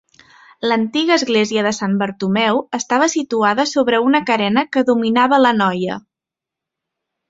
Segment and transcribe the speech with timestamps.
[0.69, 6.05] L'antiga església de Sant Bartomeu estava situada sobre una carena que dominava l'anoia.